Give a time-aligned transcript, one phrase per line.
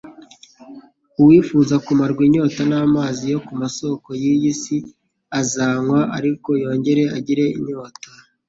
[1.21, 4.77] Uwifuza kumarwa inyota n’amazi yo ku masoko y’iyi si
[5.39, 8.07] azanywa ariko yongere agire inyota